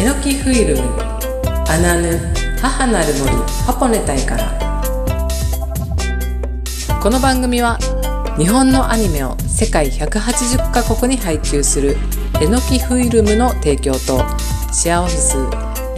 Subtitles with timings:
[0.00, 0.82] エノキフイルム
[1.68, 2.18] アナヌ
[2.58, 3.26] 母なる森
[3.66, 4.58] ハポネタイから
[7.02, 7.76] この番組は
[8.38, 11.98] 日本のアニメを世界180カ国に配給する
[12.40, 14.24] エノキフイルムの提供と
[14.72, 15.36] シェアオフィス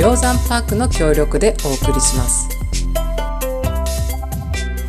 [0.00, 2.48] 梁山パークの協力でお送りします。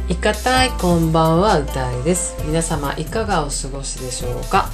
[0.09, 2.35] いかたいこんばんは歌いです。
[2.47, 4.71] 皆様いかがお過ごしでしょうか？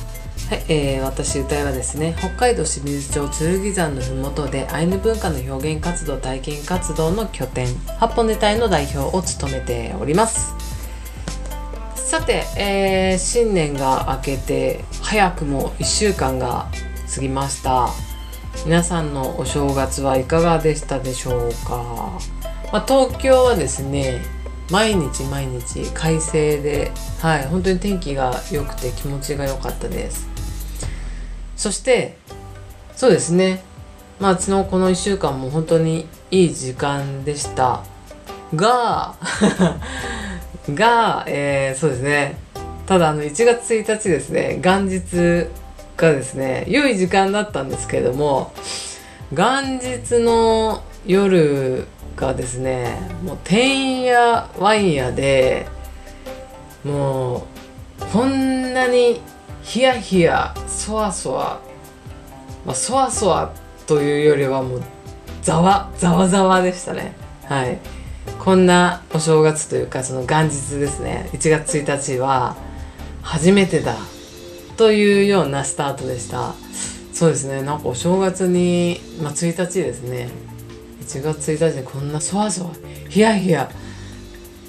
[0.49, 7.67] はい、えー、私歌いはですね北海道清水町剣山の麓でアイヌ文化の表現活動体験活動の拠点
[7.99, 10.55] 八本ネタイの代表を務めております。
[11.93, 16.71] さて、えー、新年が明けて早くも1週間が
[17.13, 17.89] 過ぎました。
[18.65, 22.19] 皆さんのお正月はいかがでしたでしょうか、
[22.73, 24.21] まあ、東京はですね
[24.71, 30.38] 毎日毎日快晴で、はい、本当に天気が良くて気持ちが良かったです。
[31.59, 32.15] そして
[32.95, 33.61] そうですね。
[34.17, 37.83] まあ昨日この1週間も本当にいい時間でした。
[38.55, 39.15] が
[40.73, 42.37] が、えー、そうですね。
[42.85, 44.57] ただあの1月1日ですね。
[44.61, 45.47] 元日
[45.97, 48.53] がですね良い時間だったんですけれども
[49.33, 55.67] 元日の夜がですねもう店員やワイン屋で
[56.85, 57.39] も
[57.99, 59.21] うこんなに
[59.69, 61.61] ヒヤヒヤそわそわ
[62.65, 63.53] まあそわそわ
[63.85, 64.83] というよりはもう
[65.43, 67.13] ざわざわざわでしたね。
[67.45, 67.77] はい。
[68.39, 71.29] こんなお正月というかその元日ですね。
[71.33, 72.57] 1月1日は
[73.21, 73.95] 初めてだ
[74.75, 76.55] というようなスタートでした。
[77.13, 77.61] そうですね。
[77.61, 80.29] なんかお正月に、まあ、1日ですね。
[81.01, 82.71] 1月1日にこんなそわそわ
[83.07, 83.69] ヒヤヒヤ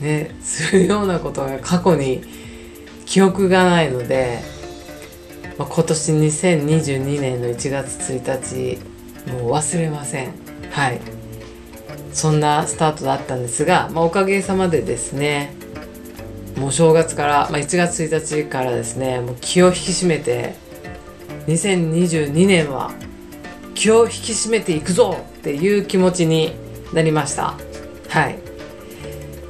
[0.03, 2.23] ねするようなことが過去に
[3.07, 4.60] 記憶がないので、
[5.61, 10.33] まあ、今年2022年の1月1日もう忘れません。
[10.71, 11.01] はい。
[12.15, 15.53] そんなスタートだったんですが、まあ、おかげさまでですね
[16.57, 20.55] もう正月から、まあ、1月1日からですねもう気を引き締めて
[21.47, 22.91] 2022年は
[23.75, 26.55] 気を引き締めていくぞっていう気持ちに
[26.95, 27.55] なりました。
[28.09, 28.39] はい、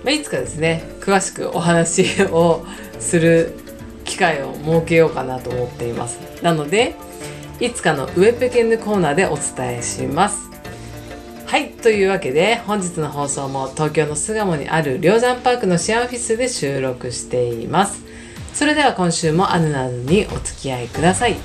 [0.02, 2.66] まあ、いつかですね詳しくお話を
[2.98, 3.59] する
[4.10, 6.18] 機会を設けようかなと思っています。
[6.42, 6.96] なので
[7.60, 10.50] いつかのウェペケンヌコーナーでお伝えします。
[11.46, 18.04] はいというわけで本日の放送も東京の巣鴨にある梁山パークのシェアオフィスで収録しています。
[18.52, 21.36] それでは今週もアヌナヌにお付き合いください。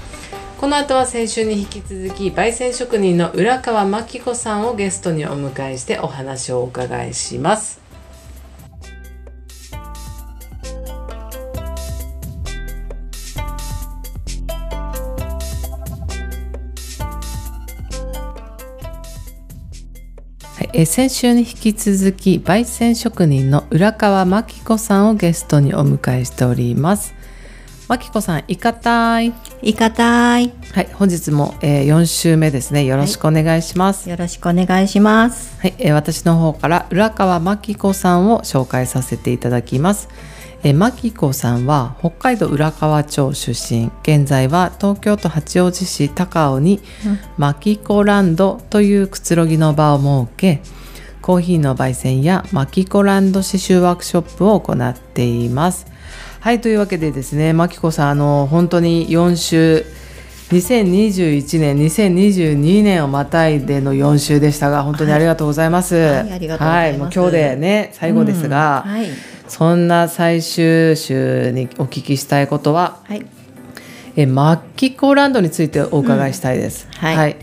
[0.60, 7.85] この後は先週に引き続き焙煎職人の浦川真紀子さんをゲストにお迎えしてお話をお伺いします。
[20.78, 27.16] え先週に引き続き焙煎職人の浦川真紀子さんをゲストにお迎えしております。
[27.88, 29.34] 真紀子さんいかたい。
[29.62, 30.52] いかたい。
[30.74, 32.84] はい本日も、えー、4週目ですね。
[32.84, 35.58] よろしくお願いします、はい、よろしくお願いします。
[35.62, 40.10] はい、えー、私の方から浦川真紀子さんを紹介させていただきます
[40.68, 46.82] えマキコさんは北海道浦河町出身現在は東京都八王子市高尾に、
[47.38, 50.62] マキコランドというくつろぎの場を設け
[51.22, 55.86] コーヒーの焙煎やマキコランド刺繍ワークショップを行っています
[56.40, 59.86] はいというわけでですねマキコさんあの本当に4週
[60.50, 65.96] 2021年2022年をまたいでの4週でしたが本当にありがとうございます。
[65.96, 67.18] はい、ありがとうございます。
[67.20, 69.08] はい、もう今日でね最後ですが、うんはい、
[69.48, 73.26] そんな最終週にお聞きしたいことは、はい、
[74.16, 76.88] えマッキコランドについてお伺いしたいです。
[76.92, 77.38] うん、はい、はい、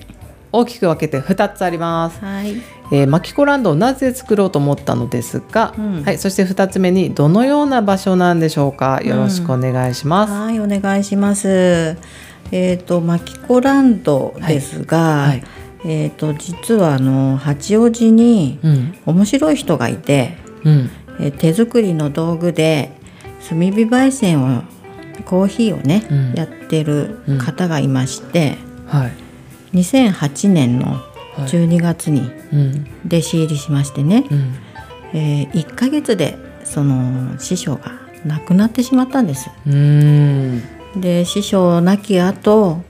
[0.52, 2.20] 大きく分けて2つあります。
[2.20, 2.56] はい、
[2.92, 9.00] えー、マキコランドをなぜ作ろうと思ったのですか、うん、はい、そして2つ目にどのような場所なんでしょうか。
[9.02, 10.32] よろしくお願いします。
[10.32, 11.96] うん、はい、お願いします。
[12.50, 14.98] えっ、ー、とマキコランドですが。
[14.98, 15.44] はいはい
[15.84, 18.58] えーと、実はあの八王子に
[19.04, 22.92] 面白い人がいて、うん、え手作りの道具で
[23.48, 24.62] 炭火焙煎を
[25.24, 28.56] コーヒーをね、うん、やってる方がいまして、
[28.92, 29.00] うん。
[29.00, 29.12] はい、
[29.74, 31.00] 2008年の
[31.36, 32.30] 12月に
[33.06, 37.92] 弟子入りしましてね、はい、えー、1ヶ月でその師匠が
[38.24, 39.50] 亡くなってしまったんです。
[40.96, 42.82] で師匠亡き後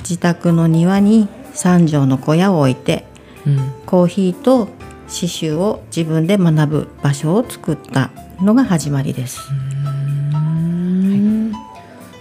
[0.00, 3.04] 自宅の庭に三畳の小屋を置いて、
[3.46, 4.68] うん、コーヒーと
[5.10, 8.10] 刺繍を自分で学ぶ場所を作った
[8.40, 9.40] のが始まりです。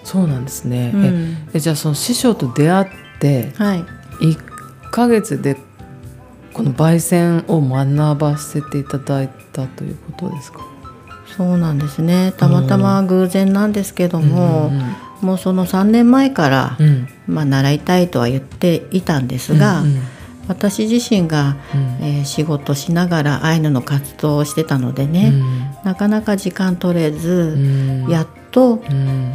[0.03, 2.88] そうなんですね、うん、えじゃあその師匠と出会っ
[3.19, 4.38] て1
[4.89, 5.56] ヶ月で
[6.51, 10.65] この焙煎を学ばせていただいたということですか？
[11.38, 12.33] そうなんですね。
[12.38, 14.71] たまたま偶然なんですけども、
[15.21, 20.01] もうその3年前から、うん、まあ、習いたいとは言っていたんですが、うんうん、
[20.50, 27.56] 私自身が、うん、えー、仕事しながらアイヌの活動をしてたのでね、うん、なかなか時間取れず、
[28.10, 28.81] やっと、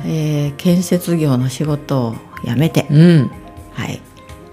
[0.04, 2.14] えー、建設業の仕事を
[2.44, 2.86] 辞めて、
[3.72, 4.02] はい、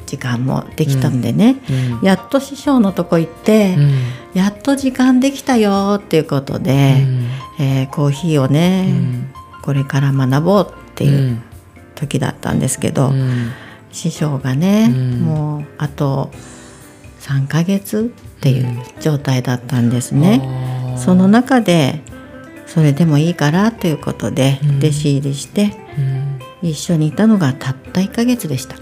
[0.06, 1.58] 時間もできたんでね、
[2.04, 3.75] やっと師匠のとこ行って、
[4.36, 7.04] やっと時間できたよっていうことで、
[7.60, 8.88] えー、コーヒーをね、
[9.63, 11.42] これから学ぼうっていう
[11.96, 13.12] 時だったんですけど、
[13.92, 16.32] 師匠がね、もうあと
[17.20, 18.68] 3ヶ月っていう
[19.00, 20.96] 状態だったんですね。
[20.98, 22.02] その中で
[22.66, 25.76] それでもいいからということで弟子入りして、
[26.62, 28.76] 一緒にいたのがたった1ヶ月でした。
[28.76, 28.82] は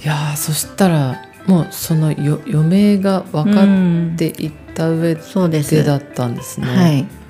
[0.00, 6.66] い、いやそしたらもうその余命が分かっていった上でだったんですね。
[6.66, 7.21] はい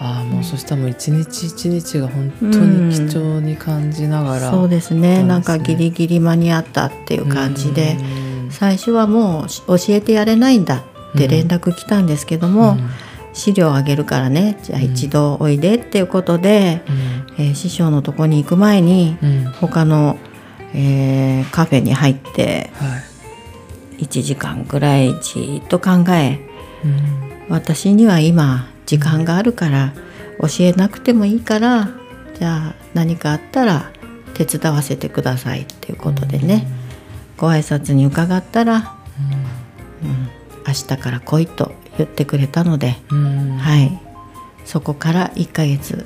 [0.00, 5.22] ああもうそしたらもう一日一日が本当に貴重に感じながら、うん、そうですね。
[5.22, 7.96] なんかギリギリ間に合ったっていう感じで、
[8.50, 12.76] 最初はもう教えてやれないんだって連絡来たんですけども、
[13.32, 14.58] 資料あげるからね。
[14.62, 16.82] じゃあ一度おいでっていうことで、
[17.36, 20.16] うん、えー、師匠のとこに行く前に、うん、他の、
[20.72, 22.98] えー、カフェに入って、は
[23.98, 26.38] い、1時間ぐらいじっと考え、
[26.84, 29.92] うん、私には今時間があるから
[30.40, 31.90] 教えなくてもいいから
[32.38, 33.92] じゃあ何かあったら
[34.34, 36.66] 手伝わせてくださいっていうことでね、
[37.36, 38.96] ご挨拶に伺ったら、
[40.02, 40.28] うん、うん、
[40.66, 44.00] 明日から来いと言ってくれたので、はい、
[44.64, 46.04] そこから1ヶ月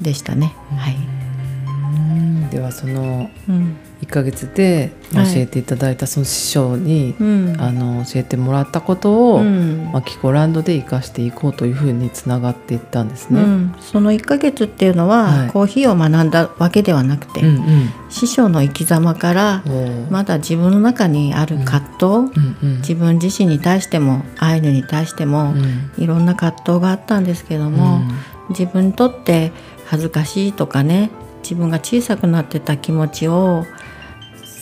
[0.00, 0.54] でしたね。
[0.76, 13.40] はい、ではその、うん1か月で教えていただいたその師匠に、はい、あの教えてもらったことを、うん、まあ、キコランドで生かしていこうというふうにつながっていったんですね。
[13.40, 19.62] うん、その1か月っていうのは、はい、コーヒーを学んだわけではなくて、うんうん、師匠の生き様から
[20.10, 22.56] まだ自分の中にある葛藤、うん。
[22.62, 25.54] うん、自分自身に対してもアイヌに対しても、
[25.96, 28.00] いろんな葛藤があったんですけども、
[28.48, 29.52] 自分にとって
[29.86, 31.10] 恥ずかしいとかね
[31.42, 33.66] 自分が小さくなってた気持ちを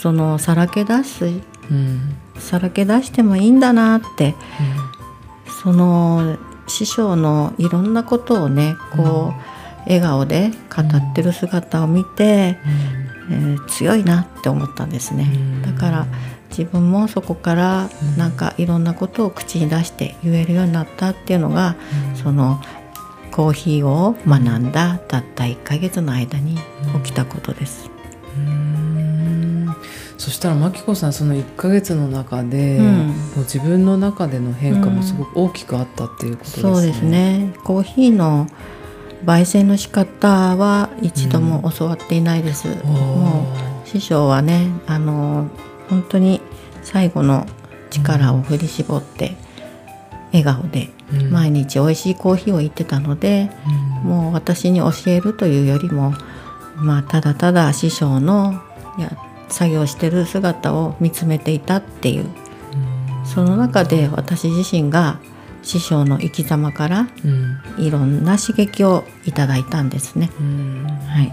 [0.01, 4.35] そのさらけ出す、うん、さらけ出してもいいんだなって、
[5.47, 12.57] うん、その師匠のいろんなことをねこう、笑顔で語ってる姿を見て、
[13.31, 15.31] えー、強いなって思ったんですね。
[15.67, 16.07] だから
[16.49, 21.77] 自分もそこからなんかいろんなことを口に出して言えるようになったっていうのが、
[22.15, 22.59] その
[23.33, 26.57] コーヒーを学んだたった1ヶ月の間に
[27.05, 27.90] 起きたことです。
[30.21, 36.63] そしたら真紀子さんその1か月の中で、うん、もう自分の中での変化もすごく大きくあったっていうことですね。
[36.63, 37.55] そうですね。
[37.65, 38.47] コーヒーの
[39.25, 42.69] 焙煎の仕方は一度も教わっていないです。
[42.69, 43.47] うん、も
[43.87, 45.49] う師匠はねあの
[45.89, 46.43] 本当に
[46.83, 47.47] 最後の
[47.89, 49.37] 力を振り絞って、
[50.35, 50.91] 笑顔で
[51.31, 53.51] 毎日美味しいコーヒーを言ってたので、
[54.05, 56.13] うん、もう私に教えるというよりも
[56.77, 58.63] まあただただ師匠の
[58.99, 59.11] や
[59.51, 62.27] 作業してる姿を見つめていたっていう。
[63.25, 65.21] その中で私自身が
[65.63, 67.09] 師匠の生き様から
[67.79, 70.31] いろんな刺激をいただいたんですね。
[71.07, 71.33] はい、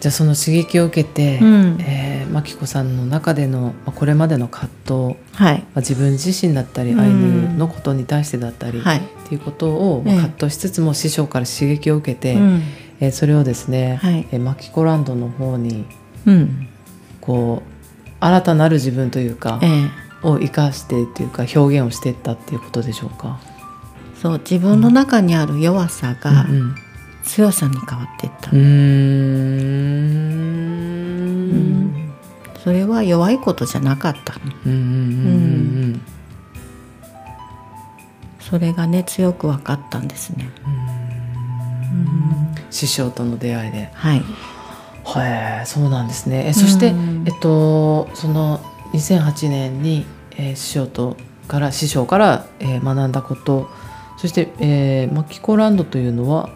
[0.00, 12.62] じゃあその刺激を受けて、うん、えー、真紀子さんの中でのこれまでの葛藤、はい、まあ、自分自身だったり、アイヌのことに対してだったり、はい、っていうことを、まあ、葛藤しつつも師匠から刺激を受けて、うん、
[13.00, 15.86] えー、それをですね、はい、えー、マキコランドの方に
[16.26, 16.68] うん、
[17.20, 17.68] こう
[18.20, 19.90] 新たなる自分というか、ええ、
[20.22, 23.38] を生かしてというか表現をしていったっていうことでしょうか？
[24.20, 26.46] そう自分の中にある弱さが
[27.22, 28.50] 強さに変わっていった。
[28.50, 28.62] うん、
[32.64, 34.34] それは弱いことじゃなかった。
[34.64, 36.00] うん
[38.40, 40.50] それがね強く分かったんですね。
[42.70, 43.90] 師匠との出会いで。
[43.92, 44.22] はい。
[45.06, 46.46] はい、そうなんですね。
[46.48, 46.94] えそして、
[47.24, 48.60] えっとその
[48.92, 51.16] 2008年に、えー、師匠と
[51.48, 53.68] から師匠から、えー、学んだこと、
[54.18, 56.50] そして、えー、マキコランドというのは、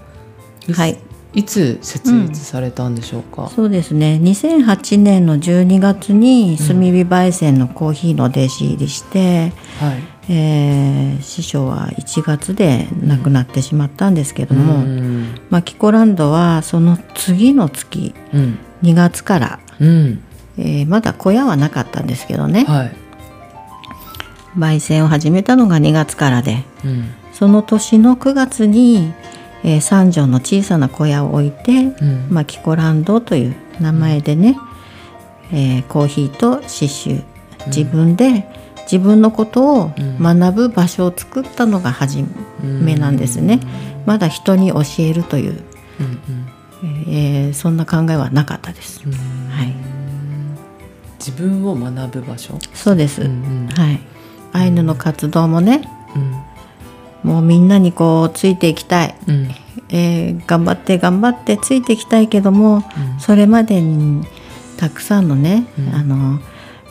[0.73, 0.99] はい、
[1.33, 4.19] いつ設立されたんでしょうか、うん、そうですね。
[4.23, 18.15] 2008年の12月に炭火焙煎のコーヒーの弟子入りして、うん、はいえー、師匠は1月で亡くなってしまったんですけども、うん、まあ、キコランドはその次の月
[18.85, 20.23] 2月から、うん、
[20.57, 22.97] えー、まだ小屋はなかったんですけどね、はい、
[24.57, 29.13] 焙煎を始めたのが2月からで、うん、その年の9月に、
[29.65, 34.57] えー、3畳の小さな小屋を置いて、うん、まあ、キコランドという名前でね、
[35.53, 37.25] えー、コーヒーと刺繍
[37.67, 38.60] 自分で
[38.91, 42.25] 自分のことを学ぶ場所を作ったのが初
[42.63, 43.61] めなんですね。
[44.07, 45.63] まだ人に教えるという、
[47.09, 49.03] えー、そんな考えはなかったです。
[49.05, 49.11] は
[49.65, 49.75] い、
[51.19, 52.59] 自分を学ぶ場所？
[52.75, 53.31] そうです、うんう
[53.67, 54.01] ん、はい。
[54.53, 55.89] アイヌの活動もね、
[57.25, 59.49] うん、もうみんなにこうついていきたい、うん、
[59.91, 64.27] えー、頑張って頑張ってついていきたいけども、うん、それまでに
[64.77, 66.41] たくさんのね、あの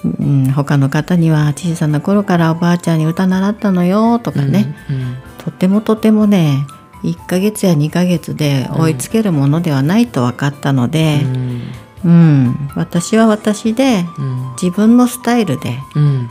[0.04, 6.66] うん、他の方には小さな頃からおばあちゃんに歌習ったのよとかね、うんうん、とてもとてもね
[7.04, 11.62] 1ヶ月や2ヶ月で追いつけるものではないと分かったので、うん、
[12.06, 14.06] うん、私は私で、
[14.62, 16.30] 自分のスタイルで、うん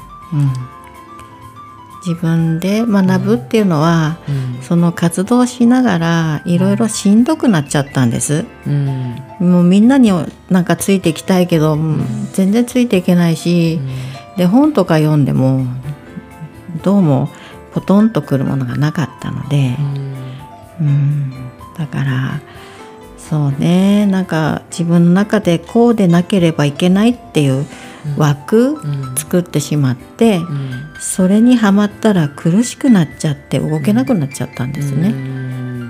[2.07, 4.19] 自分で学ぶっていうのは、
[4.63, 8.45] その活動しながらいろいろしんどくなっちゃったんです。
[9.41, 10.13] もうみんなに
[10.49, 11.77] なんかついていきたいけど、
[12.33, 13.81] 全然ついていけないし、
[14.37, 15.67] で本とか読んでも
[16.83, 17.29] どうも
[17.73, 19.77] ポトンとくるものがなかったので。
[20.81, 21.33] うん、
[21.77, 22.41] だから
[23.19, 27.67] そうねなんか自分の中でこうでなければいけないっていう
[28.17, 28.79] 枠
[29.17, 35.15] 作ってしまって、うん、それにはまったら苦しくなっちゃって動けなくなっちゃったんですね。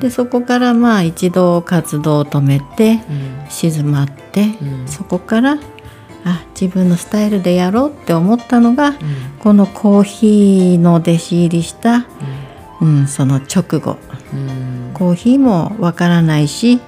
[0.01, 3.01] でそこからまあ一度活動を止めて、
[3.49, 4.47] 静まって、
[4.87, 5.59] そこから
[6.25, 8.95] あ自分のスタイルでやろうって思ったのが、
[9.41, 12.07] このコーヒーの弟子入りした、
[12.81, 13.07] うん。
[13.09, 13.97] その直後。
[14.95, 16.81] コーヒーもわからないし、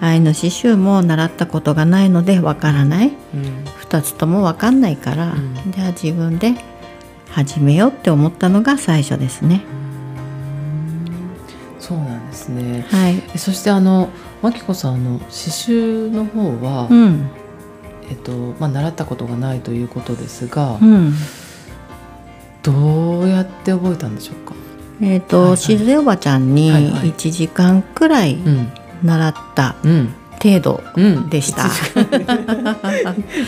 [0.00, 6.54] 愛の刺繍も習ったことがないのでわからない、うん、2つともわかんないから、うん、じゃあ自分で
[7.30, 9.62] 始めようって思ったのが最初ですね。
[11.78, 12.86] そうなんですね。
[12.90, 13.38] はい。
[13.38, 14.08] そしてあの
[14.42, 17.28] 真紀子さんの刺繍の方は、うん、
[18.10, 21.12] えっとまあ習ったことがないということですが、うん、
[22.62, 24.54] どうやって覚えたんでしょうか？
[25.00, 28.38] えーと、はいはい、しずえおばちゃんに1時間くらい
[29.02, 30.14] 習った程度でした。
[30.14, 30.23] 宇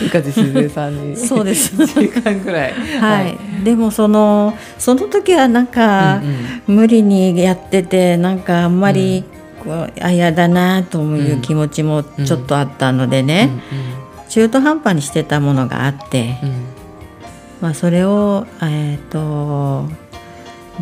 [0.09, 1.75] 梶しずえさんにそうです。
[1.75, 6.29] 1時間くらい、はい、はい、でもそのその時はなんか、うん
[6.69, 9.23] うん、無理にやっててなんかあんまり
[9.63, 13.51] こう、あやだなという気持ちもちょっとあったのでね、
[14.29, 16.37] 中途半端にしてたものがあって、
[17.61, 19.89] まあ、それをえっ、ー、と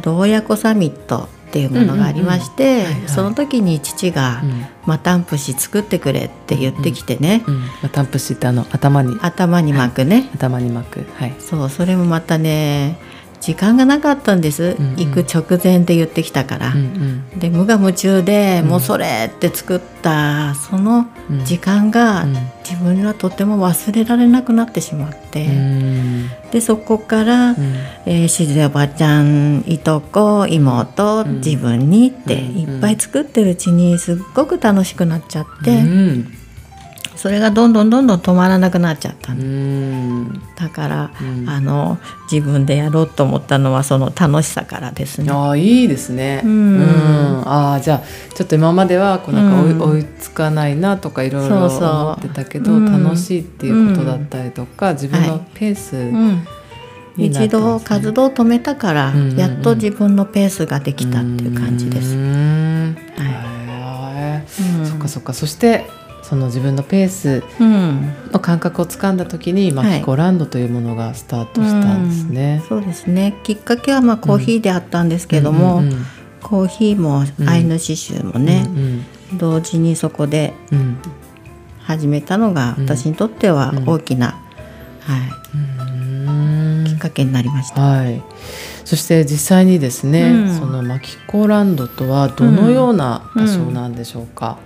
[0.02, 4.44] 洞爺湖サミットっていうものがありましてその時に父が
[4.86, 9.18] 「マタンプシ作ってくれ」って言ってきてね、うんうん、マタンプシってあの頭に。
[9.22, 11.06] 頭に巻くね、はい、頭に巻く。
[11.16, 11.36] はい。
[11.40, 12.98] そうそれもまたね
[13.46, 21.06] 時間がなかったんです、うんうん、行く直前で言ってきたから、うんうん、で無我夢中で、もうそれって作ったその
[21.44, 22.26] 時間が、
[22.68, 27.58] 自分にはとても忘れられなくなってしまって、うん、でそこから、うん、
[28.08, 35.84] えー、しずおばちゃんいとこ妹、自分にっていっぱい作ってるうちにすっごく楽しくなっちゃって。
[37.16, 39.34] それがどんどんどんどん止まらなくなっちゃった
[40.56, 41.12] だから、
[41.48, 41.98] あの
[42.32, 45.32] 自分でやろうと思ったのはその楽しさからですね。
[45.32, 46.42] あいいですね。
[46.44, 48.02] うん、あじゃあ
[48.36, 56.34] ちょっと今まではこうなんか追いつかないなとかいろいろ思ってたけど楽しいっていうことだったりとか、自分のペース、は
[57.18, 57.28] い。
[57.28, 62.14] 一度活動を止めたから、やっと自分のペースができたっていう感じです。
[63.18, 65.32] はい、そっかそっか。
[65.34, 65.86] そして
[66.28, 67.44] その自分のペース
[68.32, 72.62] の感覚をつかんだ時に、うん、マキコランドというものがスタートしたんですね。
[72.64, 73.36] うん、そうですね。
[73.44, 76.06] きっかけはまあコーヒーであったんですけども、うんうんうん、
[76.42, 79.04] コーヒーもアイヌ刺繍もね、うん
[79.34, 80.54] うん、同時にそこで
[81.80, 84.36] 始めたのが私にとっては大きな、
[85.02, 85.18] は
[86.86, 87.82] い、きっかけになりました。
[87.82, 88.22] はい。
[88.84, 94.58] そして実際にですね、そのマキコランドとはどのような場所なんでしょうか？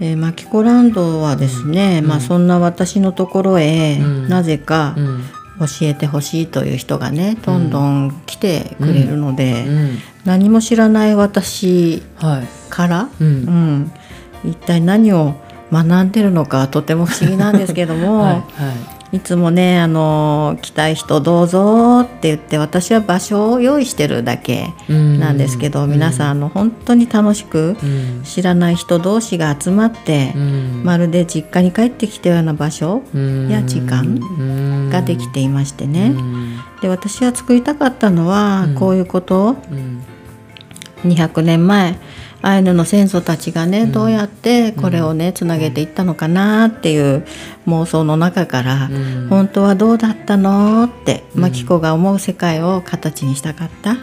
[0.00, 3.98] えー、マキコランドはですね、うん、まあ、そんな私のところへ、
[4.28, 4.96] なぜか
[5.58, 9.66] 教えてほしいという人がねどんどん来てくれるので、
[10.24, 12.02] 何も知らない私
[12.70, 13.92] から、はいうん。
[14.44, 15.34] 一体何を
[15.72, 18.44] 学んでるのかとても不思議なんですけども、 はい、はい、
[19.14, 27.76] いつもねあの来たい人どうぞって言って私は場所を用意してるだけなんですけど、皆さんあの本当に楽しく、
[28.24, 33.02] 知らない人同士が集まって、まるで実家に帰ってきたような場所
[33.48, 36.12] や時間ができていましてね、
[36.82, 39.50] で私は作りたかったのは、こういうこと。
[39.50, 39.56] を、
[41.04, 41.98] 200年前
[42.44, 47.24] アイヌの先祖たちがね、どうやってこれをねつなげていったのかなっていう
[47.66, 48.90] 妄想の中から、
[49.30, 53.94] 本当はどうだったのって真紀子が思う世界を形にしたかった、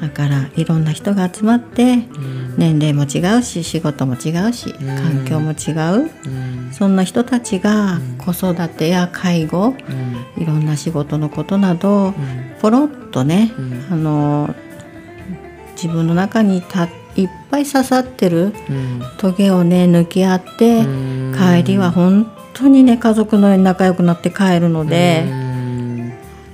[0.00, 1.98] だからいろんな人が集まって、
[2.56, 5.72] 年齢も違うし仕事も違うし環境も違
[6.06, 6.10] う、
[6.72, 9.74] そんな人たちが子育てや介護、
[10.38, 12.14] いろんな仕事のことなど、
[12.62, 13.52] ポロッとね、
[13.90, 14.54] あの
[15.74, 18.52] 自分の中に立っていっぱい刺さってる、
[19.18, 20.82] トゲをね抜き合って、
[21.36, 25.24] 帰りは本当にね家族のように仲良くなって帰るので、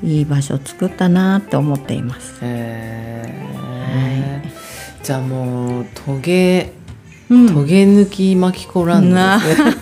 [0.03, 2.45] いい場所作ったなって思っています。
[2.45, 2.49] は
[4.43, 6.73] い、じゃあもうトゲ、
[7.31, 9.73] うん、トゲ抜き巻きコランドですね。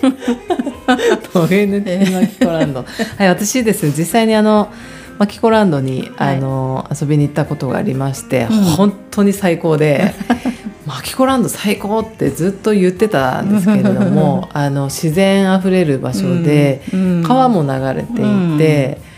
[1.32, 2.84] トゲ抜き巻きコランド。
[3.18, 4.72] はい、私です実際にあの。
[5.20, 10.14] マキコランドに、あの遊びに行ったことがありまして、うん、本当に最高で
[10.86, 19.10] マキコランド最高ってずっと言ってたんですけれども あの自然あふれる場所で、うん、川も流れていて。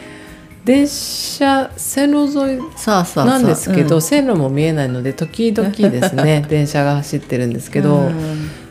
[0.64, 2.60] 電車線路沿い
[3.16, 8.12] なんですけど線路も見えないので時々ですね 電車が走ってるんですけど、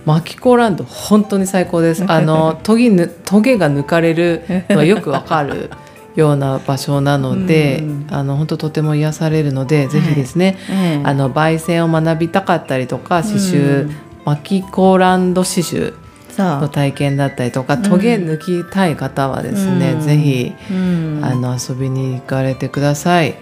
[0.05, 2.05] マキコランド本当に最高です。
[2.07, 2.89] あのトゲ
[3.25, 5.69] トゲが抜かれるのはよくわかる
[6.15, 10.57] ような場所なので、うん、あの本当とても癒されるので、ぜひですね、
[11.03, 15.93] あの焙煎を学びたかったりとか刺繍、うん、マキコランド刺繍
[16.37, 23.37] の体験だったりとかトゲ抜きたい方はですね、うん、ぜひ、あの遊びに行かれてください。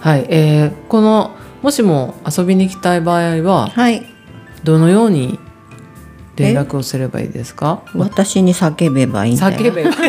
[0.00, 4.06] はい、えー、このもしも遊びに行きたい場合は、はい、
[4.64, 5.38] どのように
[6.40, 7.82] 連絡をすればいいですか？
[7.94, 9.56] 私に叫べばいいんだよ。
[9.58, 9.90] 叫べば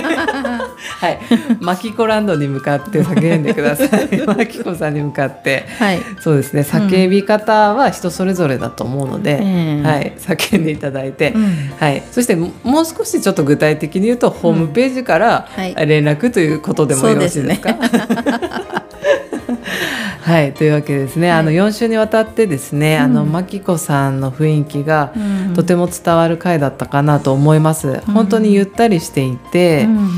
[1.02, 1.20] はい、
[1.60, 3.90] マキコランドに向かって叫んでください。
[4.26, 6.62] マキコさんに向かって、はい、そうですね。
[6.62, 9.46] 叫び方は人それぞれだと思うので、う
[9.82, 12.50] ん、はい、叫んでいただいて、うん、はい、そしても
[12.82, 17.76] う少しちょっと具体的に言うと、ホームページから連絡ということでもよろしいですか？
[20.22, 25.12] はい、というわけですね、はい、あの4週にわたってですね、うん、あのマキコさんの雰囲気が
[25.56, 27.88] とても伝わる回だったかなと思います。
[27.88, 30.10] うん、本当にゆったりしていて、うん。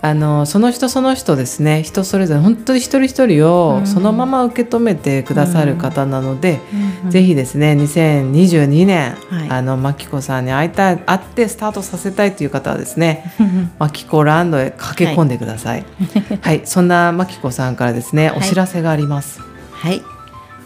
[0.00, 13.32] あのその人その人ですね人それぞれ本当に一人一人をそのまま受け止めてくださる方なので、うん、ぜひですね2022年、はい、あのマキコさんに会いたい会ってスタートさせたいという方はですね
[13.78, 15.84] マキコランドへ駆け込んでください。
[16.10, 19.40] はい、はい、そんなマキコさんからですねお知らせがあります。
[19.72, 20.02] はい、はい、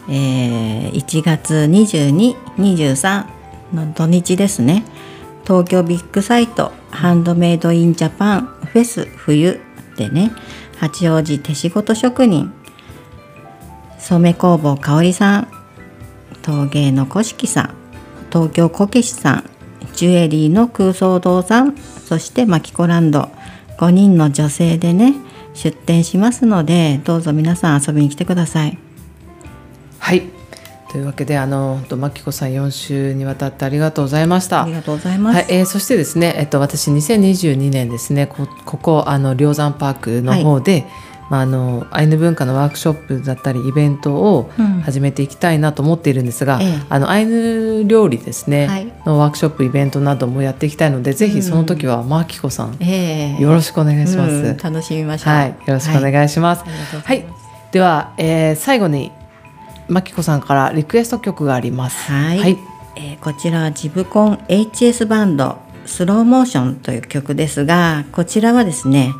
[0.08, 3.24] えー、1月22、23
[3.74, 4.84] の土日ですね。
[5.44, 9.60] 東京ビッグサイトハンドメイドインジャパンフェス冬
[9.96, 10.30] でね
[10.78, 12.52] 八王子手仕事職人
[13.98, 15.61] 染工房香織さん
[16.42, 17.74] 陶芸の古式さん
[18.30, 19.50] 東京こけしさん
[19.94, 23.30] ジュエリーの空想堂さんそしてマキコランド
[23.78, 25.14] 5人の女性でね
[25.54, 28.78] 出店しますのでどうぞ皆さん遊びに来てください。
[29.98, 30.22] はい。
[30.90, 34.64] というわけであのマキコさん4週にわたってありがとうございました。
[34.64, 35.46] ありがとうございます、はい。
[35.48, 40.86] えー、そしてですね、えっと、私2022年ですねこここあの梁山パークの方で、はい
[41.32, 44.50] まあ、あのアイヌ文化のワークショップだったりイベントを
[44.84, 57.24] 始めていきたいなと思っているんですが、うん、あのアイヌ料理ですね、はい、のワークショップイベントなどもやっていきたいのでぜひその時はマーキコさん、えー、よろしくお願いします、うん、楽しみましょう、はい、よろしくお願いします、はい、はい、
[57.72, 59.10] では、えー、最後に
[59.88, 62.12] マキコさんからリクエスト曲があります。
[62.12, 62.38] はい。
[62.38, 62.58] はい、
[62.96, 69.12] えー、こちらはジブコン HS バンドスローモーションという曲ですが、こちらはですね、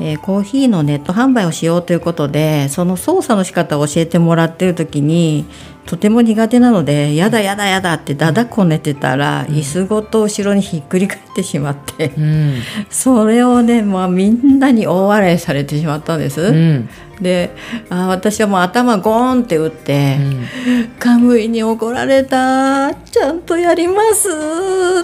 [0.00, 5.46] えー、コーヒーのネット販売をしようということでその操作の仕方を教えてもらってる時に
[5.86, 12.54] とても苦手なので「やだやだやだ」ってだだこねてたら、うん、椅子ごと後ろにひっくり返ってしまって、うん、
[12.90, 16.40] それをね、まあ、みんなに大笑いされてしまったんです。
[16.40, 16.88] うん、
[17.20, 17.54] で
[17.90, 20.16] あ私はもう頭ゴーンって打って
[20.98, 22.94] 「カムイに怒られた。
[22.94, 24.28] ちゃんとやります」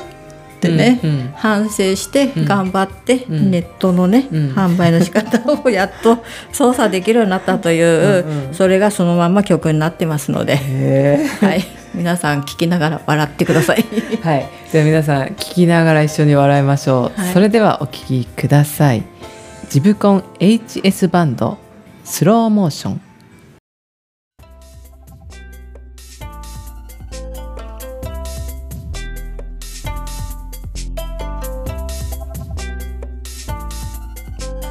[0.00, 0.19] って
[0.68, 6.18] ね、うんうん、反省して頑張って、うん、ネットのね、うん、販売の仕方をやっと
[6.53, 10.57] 操作できるようになったというそれがそのまま曲になってますので。
[11.40, 11.64] はい。
[11.92, 13.85] 皆さん聞きながら笑ってください。
[14.23, 14.49] はい。
[14.73, 19.03] では皆さん聞きながら一緒に笑いましょう、はい、それではお聞きください。
[19.68, 21.59] ジブコン HS バンド
[22.05, 23.01] スローモーション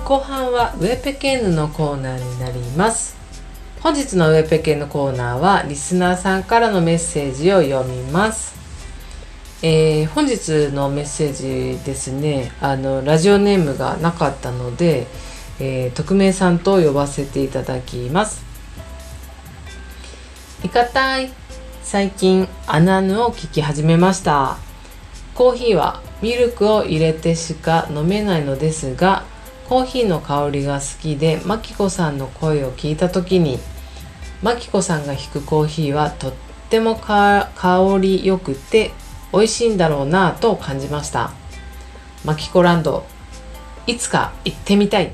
[0.10, 3.16] 後半はウェペケンヌのコーナーになります。
[3.80, 8.56] 本日のウェペケンのコーナーはリスナーさんからのメッセージを読みます。
[9.62, 12.52] えー、本日のメッセージですね。
[12.60, 15.06] あのラジオネームがなかったので、
[15.60, 18.44] えー、匿名さんと呼ばせていただきます。
[20.64, 21.32] いかたい
[21.84, 24.58] 最近アナヌを聞き始めました。
[25.36, 29.24] コーヒーはミルクを入れてしか飲めないのですが
[29.70, 33.60] コーヒーの香りが好きでマキコさんの声を聞いた時に
[34.42, 36.34] マキコさんが弾くコーヒーはとっ
[36.72, 37.52] ても香
[38.02, 38.90] りよくて
[39.32, 41.34] 美味しいんだろうなぁと感じました。
[42.26, 43.06] マキコランド
[43.86, 45.12] いつか行ってみたい。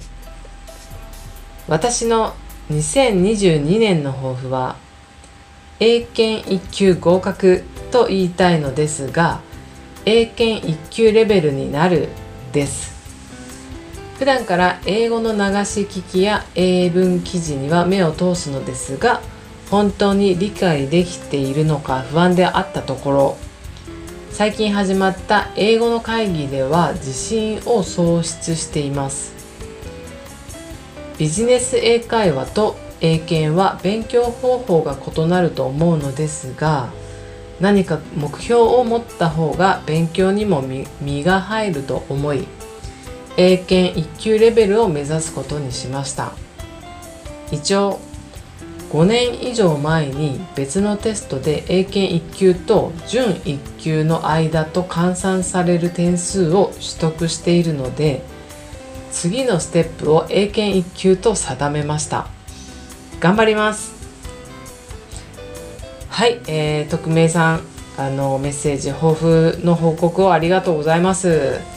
[1.67, 2.33] 私の
[2.69, 4.77] 2022年の抱負は
[5.81, 9.41] 英検1級合格と言いたいのですが
[10.05, 12.07] 英検1級レベルになる
[12.53, 12.94] です。
[14.17, 19.21] 普段から英語の流し聞きや英文記事には目を通すのですが
[19.69, 23.37] 本当に理解できているのか不安であったところ
[24.31, 29.33] 最近始まった英語の会議では自信を喪失しています。
[31.17, 36.89] ビジネス英会話と英検は勉強方法が異なると思うのですが
[37.61, 40.61] 何か目標を持った方が勉強にも
[40.99, 42.45] 身が入ると思い
[43.37, 46.31] 英検1級レベルを目指すことにしました。
[47.51, 47.99] 一応
[48.91, 58.23] 5年以上前に別のテストで英検1級と準1級の間と換算される点数を取得しているので
[59.11, 62.27] 次のステップを英検1級と定めました。
[63.19, 63.93] 頑張ります。
[66.09, 67.61] はい、えー、匿名さん
[67.97, 71.74] あのメッセージ抱負の報告をありがとうございます。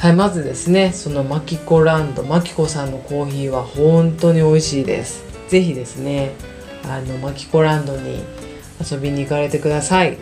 [0.00, 5.22] はいまずですねそのマキコランドマキコさんのコーヒーは本当に美味しいです。
[5.48, 6.32] 是非ですね
[6.84, 8.24] あのマキコランドに
[8.80, 10.16] 遊びに行かれてください。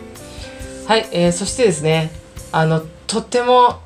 [0.85, 2.11] はい、えー、そしてですね
[2.51, 3.79] あのとっても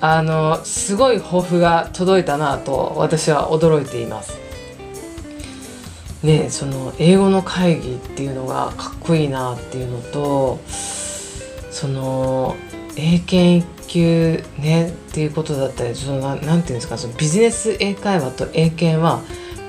[0.00, 4.38] あのすごい抱負が届いたなと私は驚いています。
[6.22, 12.56] ねその英語の会議っていうのがかっこいいなっていうのとその
[12.96, 19.22] 英検級ねっていうことだったりそのななんていうんですかそのビジネス英会話と英検は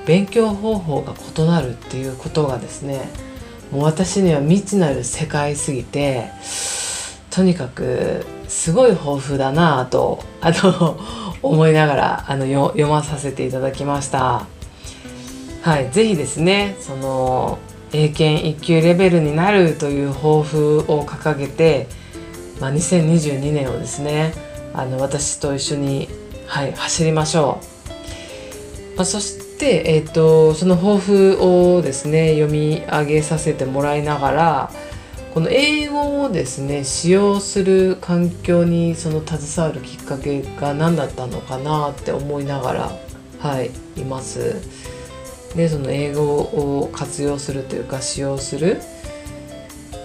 [0.06, 3.08] 勉強方法が異なるっていうことがですね
[3.72, 6.30] もう私には未知なる世界すぎて
[7.30, 10.98] とにかくすごい豊富だなとあの
[11.42, 14.46] 思いながらあの読まさせていただきました。
[15.62, 17.58] はい、ぜひですねその
[17.92, 21.86] 英検1級レベルになるという抱負を掲げて
[22.60, 24.34] まあ、2022年をですね
[24.74, 26.08] あの私と一緒に、
[26.46, 27.60] はい、走りましょ
[28.94, 34.70] う、まあ、そして、えーと、その抱負をですね読み上げさせてもらいながら
[35.32, 42.92] この英語をですね使用する環境にその携わるきっかけが何だったのかなって思いながら
[43.38, 44.56] はいいます。
[45.54, 48.80] でその英語を活用するというか使用する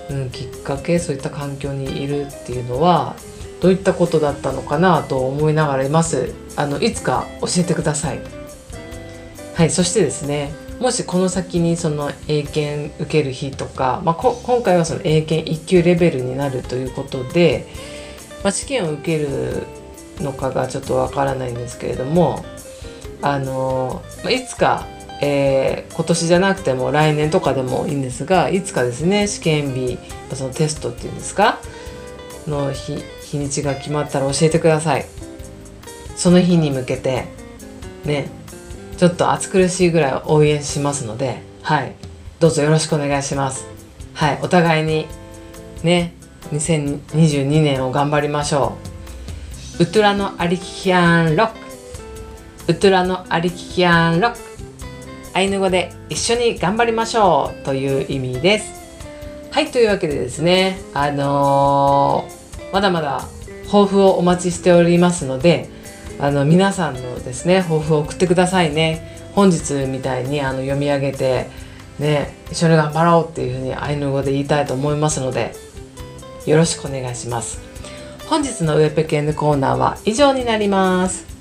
[0.09, 3.15] うん、きっかけそういった環境にいるっていうのは
[3.61, 6.33] どういったことだったのかなと思いながらいます。
[6.55, 8.19] あのいつか教えてください。
[9.55, 17.65] はいそしてですねもしこの先にその英検受ける日とか、まあ、今回はその英検1級レベルになるということで、
[18.43, 19.63] まあ、試験を受ける
[20.19, 22.43] のかがちょっとわからないんですけれども
[23.21, 24.85] あの、まあ、いつか
[25.21, 29.97] えー、今年じゃなくても来年とかでもいいんですがいつかですね試験日
[30.33, 31.59] そのテストっていうんですか？
[32.47, 35.05] の日日にちが決まったら教えてください。
[36.15, 37.25] その日に向けて
[38.05, 38.29] ね
[38.97, 41.93] ちょっと暑苦しいぐらい応援しますのではい。
[42.39, 43.65] どうぞよろしくお願いします。
[44.13, 44.39] はい。
[44.41, 45.07] お互いに
[45.83, 46.13] ね
[46.51, 48.77] 2022年を頑張りましょ
[49.79, 49.83] う。
[49.83, 51.57] ウトラのアリキキアンロック。
[52.67, 54.44] ウトラのアリキキアンロック。
[55.35, 58.71] アイヌ語で一緒に頑張りましょうという意味です。
[59.51, 63.27] はいというわけでですねあのー、まだまだ
[63.65, 65.69] 抱負をお待ちしておりますので
[66.19, 69.29] あの皆さんのですね抱負を送ってくださいね。
[69.35, 71.47] 本日みたいにあの読み上げて
[71.99, 75.53] ね一緒に頑張ろうっていうふうにアイヌ語で言いたいと思いますので
[76.45, 77.59] よろしくお願いします
[78.29, 81.34] 本日のウェペケンヌコーナーは以上になります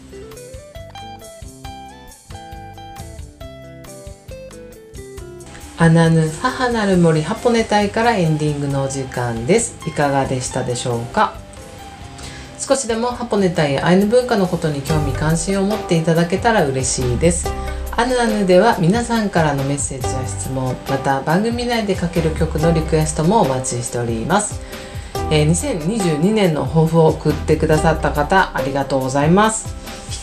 [5.76, 9.76] アナヌ母なる森ハポネ隊からエンディングのお時間です。
[9.88, 11.34] いかがでしたでしょうか？
[12.60, 17.50] 少しでもハポネタイアイヌ文化のことに興味関心を持っていただけたら嬉しいです。
[17.90, 24.60] アヌアヌでは皆さんからのメッセージや質問また番組内でかける曲のリクエストもお待ちしております、
[25.30, 29.74] えー、2022年の抱負を送ってくださった方ありがとうございます。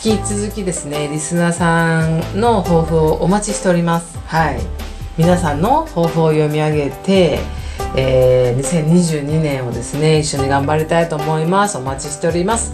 [0.06, 4.18] 引き続きですねリスナーさんの抱負をお待ちしております。
[4.26, 4.91] はい。
[5.18, 7.40] 皆さんの抱負を読み上げて
[7.94, 11.76] えー、2022年をですね一緒に頑張りたいと思います。
[11.76, 12.72] お待ちしております。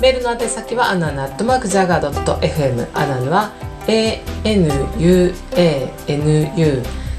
[0.00, 3.52] メールの宛先はアナナットマークジャガー .fm アナヌは
[3.86, 5.34] ANUANU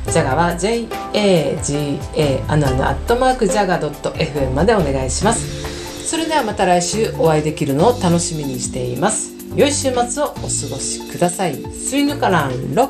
[0.06, 6.08] ジャガは JAGA アナヌアットマークジャガー .fm までお願いします。
[6.08, 9.34] それではまた来週お会いできるのを楽しみにしています。
[9.56, 11.56] 良い週末をお過ごしください。
[11.74, 12.90] スイヌカランロ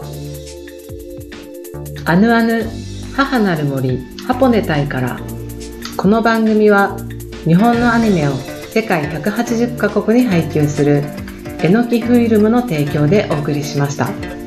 [2.07, 2.63] アヌアヌ
[3.15, 5.19] 母なる森ハポネタイから
[5.97, 6.95] この番組は
[7.45, 8.33] 日本のアニメを
[8.71, 11.01] 世界180カ国に配給する
[11.63, 14.44] えのきフィルムの提供でお送りしました。